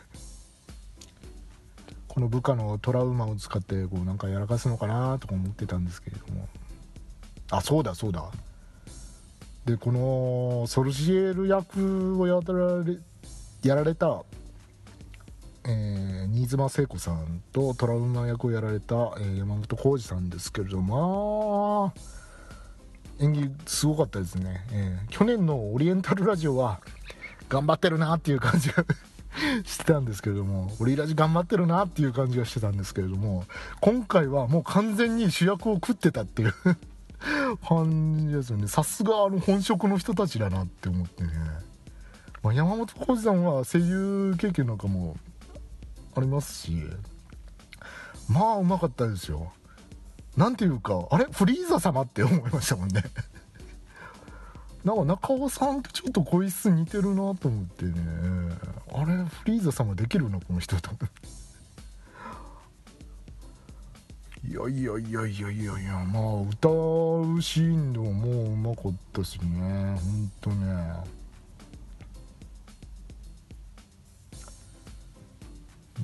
[2.08, 6.48] この部下のトラウマを使ってこうなんかやらかすのかなとか思ってたんですけれども。
[7.52, 8.32] あそうだそうだ。
[9.66, 12.98] でこのソルシエル役をやられ
[13.64, 14.24] やられた、
[15.66, 21.94] えー、新妻聖子さんとトラウマ役をやられた、えー、山本浩二さんですけれども。
[21.94, 22.19] まあ
[23.20, 26.80] 演技すごかったですね、えー、去年のオリエンタルラジオは
[27.50, 28.86] 頑張ってるなっていう感じが
[29.66, 33.46] してたんですけれどもオリラジ頑張ってるなっていう感じがしてたんですけれども
[33.82, 36.54] 今回はもう完全に主役を食ってたっていう
[37.68, 38.68] 感じですよね。
[38.68, 41.34] さすがあの本職の人たちだなって思ってね、
[42.42, 45.18] まあ、山本浩二さんは声優経験なんかも
[46.16, 46.84] ありますし
[48.30, 49.52] まあうまかったですよ。
[50.38, 51.26] なんていうかあれ？
[51.26, 53.04] フリーザ様って思いましたもんね。
[54.86, 57.94] なんか中尾さんとちょっと声質似てるなと思ってね。
[58.94, 60.92] あれフリーザ様できるのこの人と
[64.48, 70.66] いやいやいやいやいやいやまあ歌うシーンでももううまかったしねほんとね。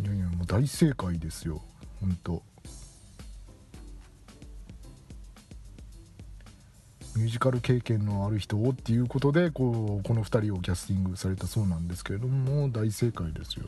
[0.03, 1.61] いやいやもう大正解ですよ
[2.01, 2.15] ほん
[7.15, 13.67] ミュージカル経験のある人をっていうことでこうこの2人をキャスティングされたそうなんですけれども大正解ですよ。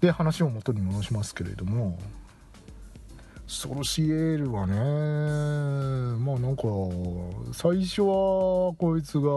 [0.00, 1.98] で話を元に戻しますけれども
[3.46, 4.74] ソルシエールはね
[6.24, 6.62] まあなんか
[7.52, 9.28] 最初はこいつが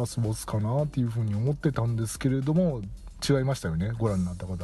[0.00, 2.80] ラスボスかなっていうふうに思ってたんですけれども
[3.28, 3.90] 違いましたよね。
[3.98, 4.56] ご覧になった方。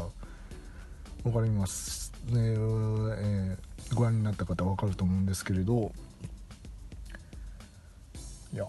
[1.25, 5.91] 分かりますね、えー、ご覧になった方分かると思うんですけれど。
[8.55, 8.69] いや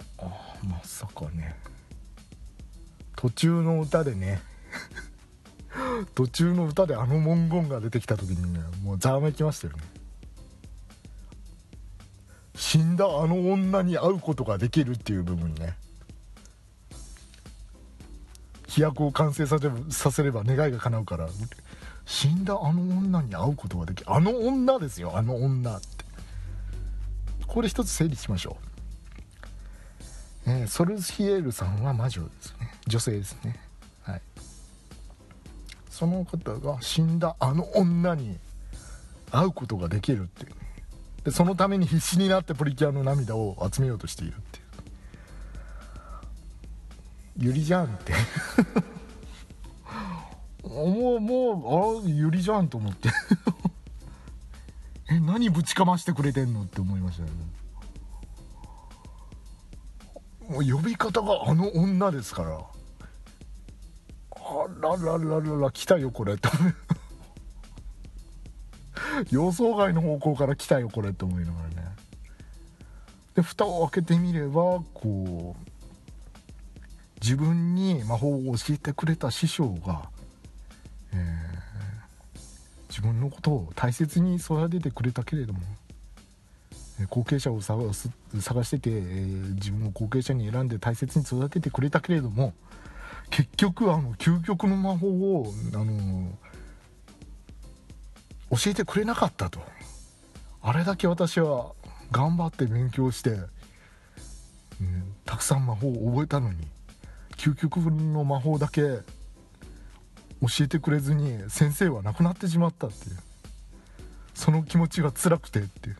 [0.67, 1.55] まさかね。
[3.15, 4.41] 途中の歌でね。
[6.15, 9.83] 途中の歌であの文言が出てきた時にねもうざわめきましたよね。
[12.55, 15.77] 死んだあの女に会うことができるっていう部分ね。
[18.67, 21.29] 飛躍を完成させさせれば願いが叶うから。
[22.07, 25.87] 死んだあの女に会うことができるあの女ですよあの女って。
[27.45, 28.74] これ一つ整理しましょう。
[30.47, 32.71] えー、ソルヒエールさんは魔女ですね。
[32.87, 33.59] 女性ですね。
[34.03, 34.21] はい。
[35.89, 38.37] その方が死んだあの女に
[39.31, 40.51] 会うことができるっていう。
[41.23, 44.65] でそのために必死になってプリキュアの涙を集めようとしているっていう。
[47.37, 48.13] ゆりじゃんって。
[50.63, 53.09] もうもうあゆりじゃんと思って。
[55.09, 57.29] え何ぶちかましてくれてんのって思いましたね
[60.49, 62.59] もう呼び方があの女ですから。
[64.31, 66.49] あららららら来たよこれと。
[69.31, 71.75] 予想外の方向から来たよこれって思いながらね。
[73.33, 75.65] で蓋を開けてみればこう
[77.21, 80.09] 自分に魔法を教えてくれた師匠が、
[81.11, 82.39] えー、
[82.89, 85.59] 自分のことを大切に育ててくれたけれども
[87.09, 92.53] 後継者を探す探してて、えー、自分を後継者に選んで大切に育ててくれたけれども
[93.29, 96.37] 結局あの究極の魔法をあの
[98.51, 99.59] 教えてくれなかったと。
[100.61, 101.73] あれだけ私は
[102.11, 103.35] 頑張って勉強して、う
[104.83, 106.67] んたくさん魔法を覚えたのに
[107.37, 109.03] 究極の魔法だけ教
[110.61, 113.17] えてくれずに先生は亡くなってしまったっていう。
[114.35, 115.97] その気持ちが辛くてっていう。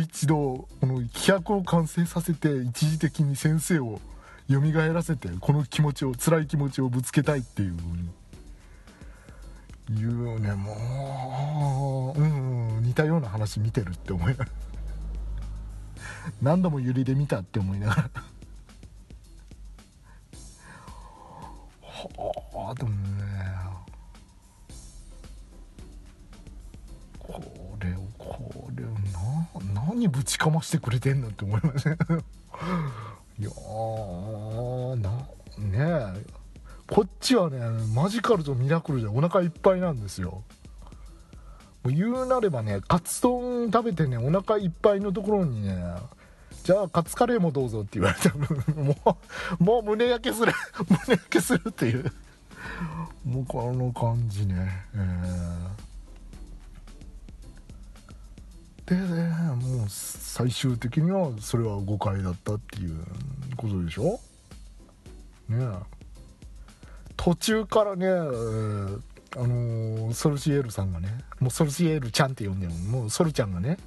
[0.00, 4.00] う一度この規約を完成させて一時的に先生を
[4.50, 4.60] 蘇
[4.92, 8.10] らせてこの気持ちを辛い気持ちをぶつけたいっていうふうに
[9.90, 14.50] 言うねもううん似たような話見てるって思いながら。
[16.42, 18.10] 何度も揺りで見たって思いながら。
[30.20, 31.94] ぶちかましてくれてんのって思いません？
[33.40, 33.50] いや
[34.96, 35.10] な
[35.58, 36.26] ねえ。
[36.86, 37.58] こっちはね
[37.94, 40.42] マジカルとミラクルでお腹いっぱいなんですよ。
[41.82, 45.82] もう言うなればねカツ丼食べてねお腹いっぱいのところにね
[46.64, 48.36] じゃあカツカレーもどうぞって言われた
[48.76, 49.16] も
[49.58, 50.52] うもう胸焼けする
[50.90, 52.12] 胸焼けするっていう。
[53.24, 54.84] もうこの感じね。
[54.94, 55.68] えー、
[58.90, 59.28] でね
[59.62, 63.04] もう最終的にはそれは誤解だったっていう
[63.56, 64.18] ことでしょ？
[65.48, 65.64] ね
[67.16, 72.72] 途中からね、あのー、ソルシエールさんがねもうソルシエールちゃんって呼んでる。
[72.72, 73.78] もうソルちゃんがね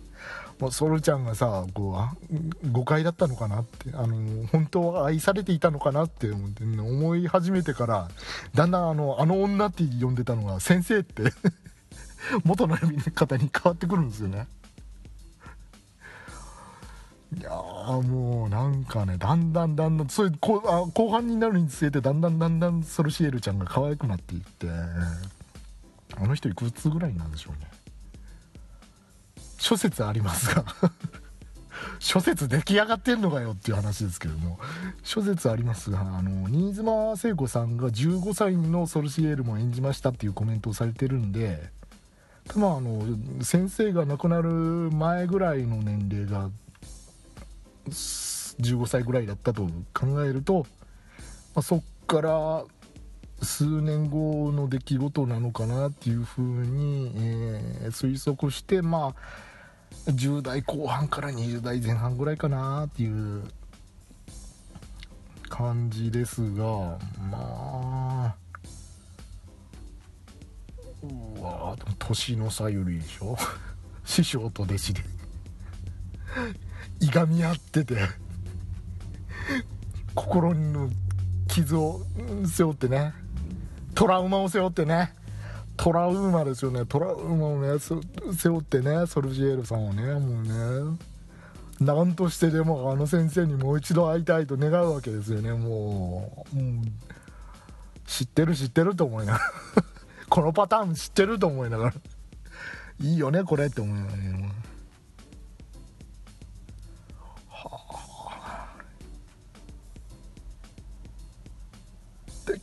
[0.60, 1.98] もうソルちゃんがさこ
[2.64, 8.10] う誤解だったのかなってあの本当は愛されていたのかなって思、い始めてから
[8.54, 11.24] だんだんあのあの女って呼んでたのが先生って
[12.46, 14.48] 元の呼び方に変わってくるんですよね。
[17.84, 24.68] いやもうなんかねだんだんだんだんそういうこあ後半になるにつれてだんだんだんだんソルシエルちゃんが可愛くなっていって
[26.16, 27.70] あの人いくつぐらいなんでしょうね。
[29.58, 30.66] 諸説ありますが
[32.00, 34.60] 諸説出来上がってんのかよっていう話ですけども
[35.04, 41.72] 諸説ありますがあの新妻聖子さんが15歳のソルシエールも演じましたっていうコメントをされてるんで
[42.48, 46.50] 多分あの先生が亡くなる前ぐらいの年齢が
[47.90, 50.66] 15歳ぐらいだったと考えると、
[51.56, 52.64] まあ、そっから
[53.42, 63.44] 数年後の出来事なのかなっていうふうに、えー、推測してまあ10代後半から20代前半ぐらいかなっていう
[65.50, 66.98] 感じですが
[67.30, 68.36] まあ
[71.04, 73.38] うわ年の差よりでしょ。
[74.06, 75.02] 師匠と弟子で。
[77.00, 77.96] いがみ合ってて
[80.16, 80.90] 心の
[81.48, 82.02] 傷を
[82.46, 83.14] 背負ってね
[83.96, 85.14] トラウマを背負ってね
[85.76, 86.86] トラウマですよね。
[86.86, 90.98] トラウマをね背負ってねソルジエールさんをねもうね
[91.80, 95.52] 何としてでもあの先生にもう一度会いたいと願うわけですよね。
[95.54, 96.62] もう、う、
[98.06, 99.46] 知ってる知ってると思いながら。
[100.30, 101.94] このパターン知ってると思いながら。
[103.02, 104.18] いいよねこれって思いながら。
[104.18, 104.52] ね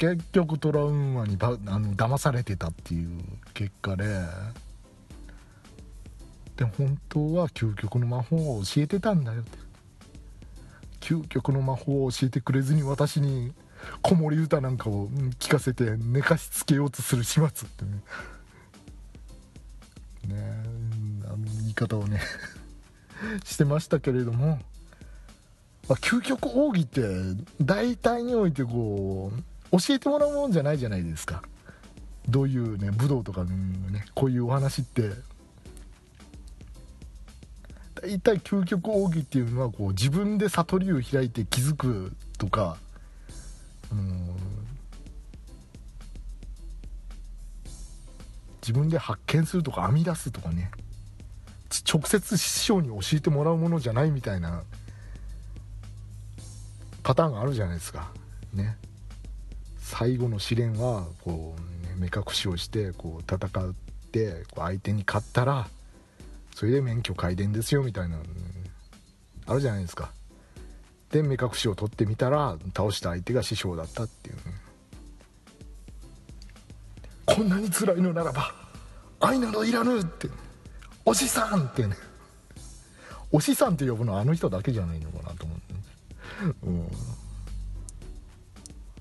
[0.01, 3.21] 結局トラウマにばあの騙されてたっていう
[3.53, 4.07] 結果で。
[6.57, 9.59] で本当は究極の魔法を教えてたんだよって。
[11.01, 13.53] 究極の魔法を教えてくれずに私に
[14.01, 17.91] 子守歌なんかを聞かせて寝かしつけようとする始末ってね。
[20.35, 20.63] ね
[21.27, 22.23] あの言い方をね
[23.45, 24.61] してましたけれども、
[25.89, 27.03] まあ、究極奥義って
[27.61, 31.43] 大体においてこう教えてもらうもんじゃないじゃないですか。
[32.29, 35.11] どういうね武道とかねこういうお話って。
[38.03, 42.79] 大体究極奥義っていうのはこう自分で悟りを開いて気づくとか、
[43.93, 44.37] うん、
[48.63, 50.71] 自分で発見するとか編み出すとかね。
[51.87, 54.65] 直接師匠に教えてもらうものじゃないみたいな
[57.03, 58.11] パターンがあるじゃないですか。
[58.53, 58.77] ね。
[59.91, 63.75] 最後の試練はこう、目隠しをしてこう戦っ
[64.13, 65.69] てこう相手に勝ったら
[66.55, 68.19] それで免許改伝ですよみたいな、
[69.47, 70.13] あるじゃないですか。
[71.11, 74.43] で目隠しを取ってみたら倒した相手が師匠だったっていう、ね、
[77.27, 78.55] こんなに辛いのならば
[79.19, 80.29] 愛などいらぬって
[81.05, 81.97] おしさんってね。
[83.33, 85.75] おしさんって呼ぶのはあの人だけじゃないのかなと思って、
[86.65, 86.89] うん。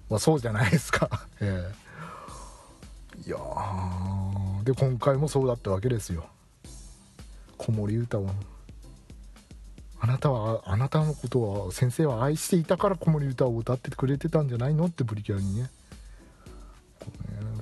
[0.10, 1.10] まあ、そうじゃないですか。
[1.40, 1.72] え
[3.26, 3.28] え。
[3.28, 3.38] いや
[4.64, 6.26] で今回もそうだったわけですよ。
[7.58, 8.30] 子守歌を。
[10.00, 15.70] あなたはあなたのことは先生は愛していたから子守歌を歌ってくれてたんじゃないのってプリキュアにね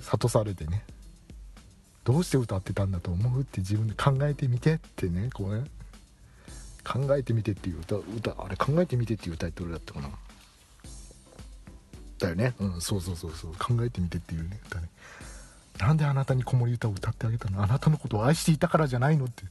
[0.01, 0.85] 諭されてね。
[2.03, 5.65] どうして歌ってたんだと思うって自分で考えてみてってねこうね。
[6.85, 10.09] 考えてみてっていう歌歌あれ考えてみてっていうタイトルだったかな
[12.19, 12.53] だよね。
[12.59, 13.51] うんそうそうそうそう。
[13.57, 14.89] 考えてみてっていうね歌ね。
[15.79, 17.63] なんであなたに子守歌を歌ってあげたの？
[17.63, 19.43] あなたのことを愛していたからじゃないのって。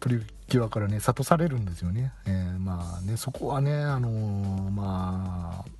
[0.00, 5.70] プリキュアからね諭されるんですよね、えー、まあねそこはねあのー、まあ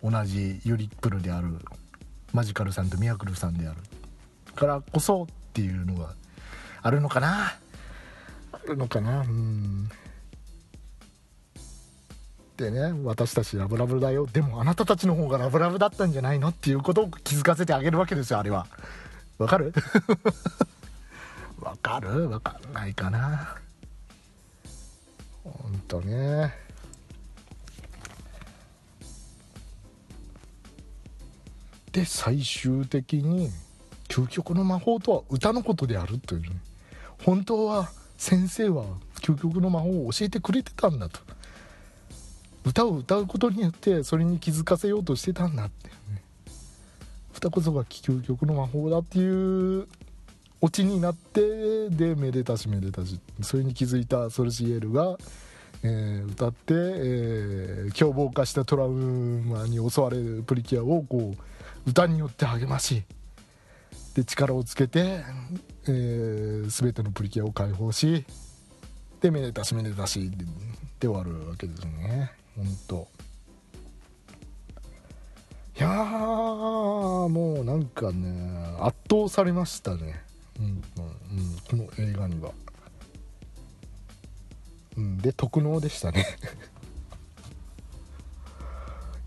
[0.00, 1.58] 同じユリップルである
[2.32, 3.80] マジカルさんとミラクルさんである。
[4.54, 6.14] からこそっていうのが
[6.82, 7.54] あるのかな？
[8.52, 9.22] あるのかな？
[9.22, 9.88] うん。
[12.56, 14.26] でね私たちラブラブだよ。
[14.26, 18.66] でもあなたたちの方がラブラブだったんじゃないのっていうことを気づかせてあげるわけですよあれは。
[19.38, 19.72] わかる？
[21.60, 22.30] わかる？
[22.30, 23.56] わかんないかな。
[25.42, 26.54] ほんとね。
[31.90, 33.50] で最終的に
[34.08, 36.48] 究極の魔法とは歌のことであるという、ね、
[37.24, 38.84] 本当は先生は
[39.20, 41.20] 究極の魔法を教えてくれてたんだと。
[42.64, 46.22] 歌を歌うことによってそれに気づかせようとしてたんだっていうね。
[47.36, 49.86] 歌こそが究極の魔法だっていう
[50.60, 53.20] オチになってでめでたしめでたし。
[53.42, 55.18] それに気づいたソルシエールが、
[55.82, 63.02] えー、歌って、えー、凶暴化したトラウマに襲われるプリキュアをこう歌によって励まし
[64.14, 65.22] で力をつけて、
[65.86, 68.24] えー、全てのプリキュアを解放し
[69.20, 70.30] でめでたしめでたし
[71.00, 72.32] で終わるわけですね。
[72.56, 73.08] 本当。
[75.76, 77.26] いやも
[77.62, 80.22] うなんかね圧倒されましたね。
[80.60, 80.82] うんうん、
[81.68, 82.52] この映画には、
[84.96, 86.24] うん、で特能でしたね。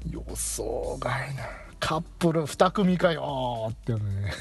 [0.10, 1.44] 予想外な。
[1.80, 4.32] カップル2組かよってね。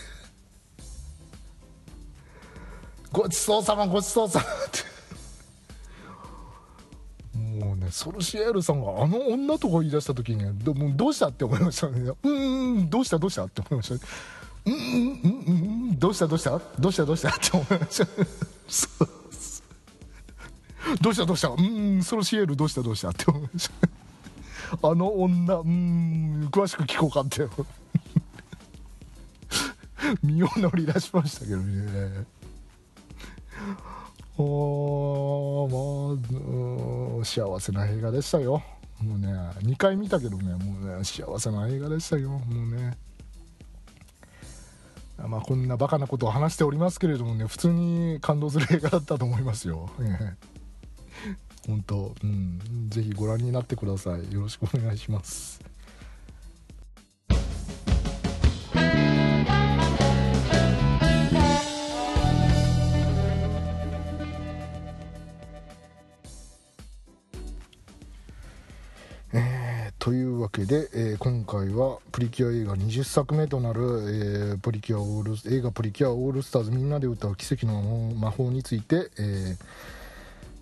[3.13, 4.96] ごちそうさまごちそうさまって。
[7.57, 11.29] もうねソルシエールさんがあの女とか言い出した時にどもうどうした？
[11.29, 12.13] って思いましたね。
[12.23, 13.19] うんどうした？
[13.19, 13.45] どうした？
[13.45, 14.01] って思いましたね。
[14.67, 16.27] うんうんうんうんどうした？
[16.27, 16.51] どうした？
[16.79, 17.05] どうした？
[17.05, 17.29] どうした？
[17.31, 18.05] って思いました
[21.01, 21.27] どうした？
[21.27, 21.49] どうした？
[21.49, 22.83] うんソロシエールどうした？
[22.83, 23.11] どうした？
[23.11, 27.47] って思いましたあの女うん詳しく聞こうかって
[30.23, 32.25] 身を乗り出しましたけどね。
[34.39, 38.63] おまあ幸せな映画でしたよ
[39.03, 39.29] もうね
[39.63, 42.97] 2回見たけどねもうね幸せな映画でしたよもうね
[45.19, 49.89] まあ、こんなバカなことを話しておりますけれどもね普通に感動する映画だったと思いますよ。
[51.67, 52.61] 本当、うん、
[52.91, 54.33] ぜひご覧になってください。
[54.33, 55.61] よろしくお願いします。
[70.07, 77.83] というわけで、えー、今回はプリキュア映画20作目となる、えー、プリキュアオール映画「プリキュアオールスターズみんなで歌う奇跡の
[78.15, 79.59] 魔法」について、えー、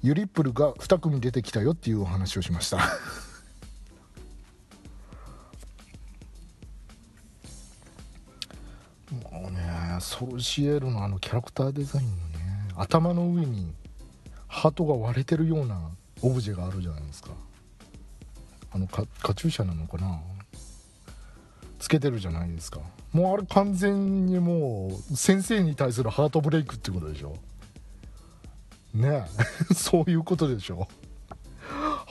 [0.03, 2.79] ユリップルが2組出てきたよっていうお話をしました。
[9.31, 13.75] もうねソルシエールのあのキャラクターデザインのね頭の上に
[14.49, 15.91] ハートが割れてるような
[16.23, 17.33] オブジェがあるじゃないですか。
[18.75, 20.21] あのカカチューシャなのかな？
[21.79, 22.81] つけてるじゃないですか。
[23.13, 27.37] もうあれ完全にもう先生に対するハートブレイクってことでしょ？
[28.95, 29.27] ね
[29.71, 29.75] え。
[29.75, 30.89] そういうことでしょ？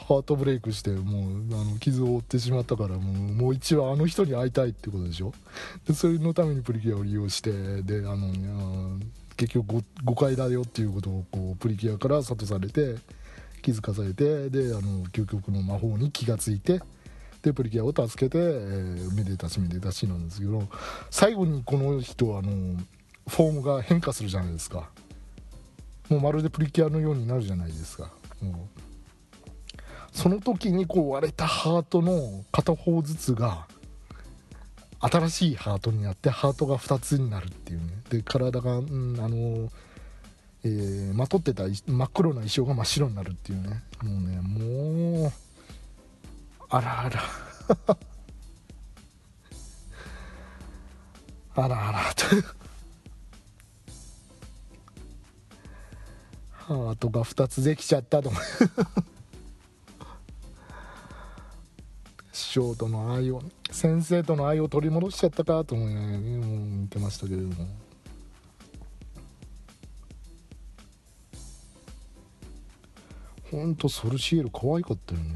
[0.07, 5.34] ハートブレイクしてもうあの傷を負ってしまったからもうもう一話あの人に会いたいってことでしょ？
[5.88, 8.99] でそれのためにプリキュアを利用してであの
[9.36, 12.95] 結局誤解だよっていうことをこうプリキュアから諭されて
[13.64, 16.82] 気づかされてであの究極の魔法に気がついて
[17.41, 20.64] でプリキュアを助けて、えー、めでたしめでたしなんですけど
[21.09, 22.78] 最後にこの人あの
[23.28, 24.89] フォームが変化するじゃないですか。
[26.09, 28.11] もうまるでプリキュアのようになるじゃないですか。
[28.41, 28.84] もう。
[30.11, 33.66] その時にこう割れたハートの片方ずつが
[34.99, 37.88] 新しいハートになってハートが2つになるっていうね。
[38.09, 39.70] で体が、うん、あの
[40.66, 43.84] えー、まとってた真っ黒な衣装が真っ白になるっていうね。
[44.01, 45.32] もうねもう
[46.70, 47.22] あらあら。
[51.55, 52.26] あらあらと
[56.51, 58.32] ハートが2つできちゃったと
[62.32, 67.83] 師匠との愛を先生との愛を取り戻しちゃったかと思いながら、ね、見てましたけれども。
[73.54, 75.36] ほんとソルシエル可愛かったよね。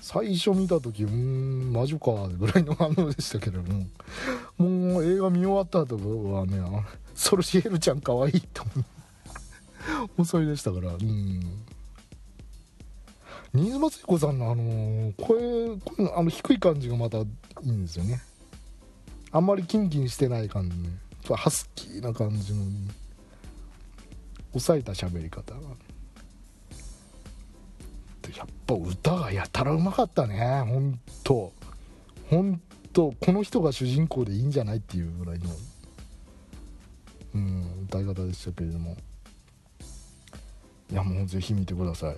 [0.00, 3.86] 最初見た時うん魔女かぐらいの反応でしたけども。
[4.56, 5.96] もう映画見終わった後
[6.32, 6.58] はね
[7.14, 11.40] ソルシエルちゃん可愛いと思うもうそれでしたからうん。
[13.52, 17.26] 新妻聖子さんのあの声声あの低い感じがまたい
[17.64, 18.22] いんですよね。
[19.30, 20.88] あんまりキンキンしてない感じね
[21.36, 22.64] ハスキーな感じの。
[24.52, 25.60] 抑えた喋り方が。
[28.36, 31.52] やっぱ歌がやたらうまかったねほんと。
[32.28, 32.60] ほん
[32.92, 35.50] とこの人が主人公でいいんじゃないっていうぐらいの
[37.34, 38.96] うん歌い方でしたけれども。
[40.90, 42.16] いやもうぜひ見てください。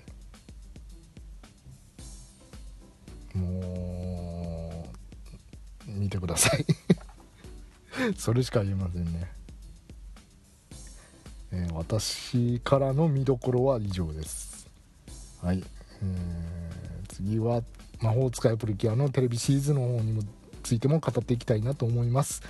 [3.37, 4.87] も
[5.87, 6.64] う見てください。
[8.16, 9.41] それしか言えませんね。
[11.53, 14.68] えー、私からの見どころは以上です。
[15.42, 15.62] はい、
[16.03, 17.62] えー、次は
[18.00, 20.22] 魔法使いプリキュアのテレビシリーズの方にも
[20.62, 22.42] ついても語っていきたいなと思います。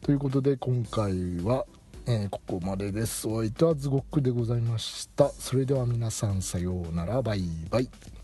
[0.00, 1.66] ということで今回は、
[2.06, 3.28] えー、ここまでです。
[3.28, 5.28] お相手はズゴックでございました。
[5.30, 7.22] それでは皆さんさようなら。
[7.22, 8.15] バイバイ。